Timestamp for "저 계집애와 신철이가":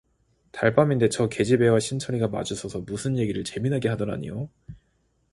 1.09-2.29